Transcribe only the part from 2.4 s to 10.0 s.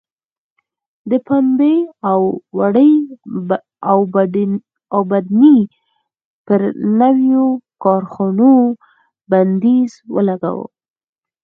وړۍ اوبدنې پر نویو کارخونو بندیز